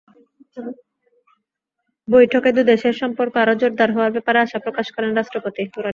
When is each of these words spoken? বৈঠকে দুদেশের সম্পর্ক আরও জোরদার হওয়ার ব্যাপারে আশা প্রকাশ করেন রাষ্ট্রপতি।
বৈঠকে 2.07 2.49
দুদেশের 2.57 2.95
সম্পর্ক 3.01 3.33
আরও 3.37 3.53
জোরদার 3.61 3.89
হওয়ার 3.95 4.13
ব্যাপারে 4.15 4.39
আশা 4.41 4.57
প্রকাশ 4.65 4.87
করেন 4.95 5.11
রাষ্ট্রপতি। 5.13 5.61